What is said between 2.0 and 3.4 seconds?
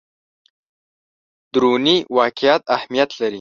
واقعیت اهمیت لري.